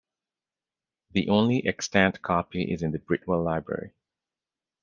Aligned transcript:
The 1.11 1.29
only 1.29 1.63
extant 1.67 2.23
copy 2.23 2.63
is 2.73 2.81
in 2.81 2.89
the 2.89 2.97
Britwell 2.97 3.43
library. 3.45 3.93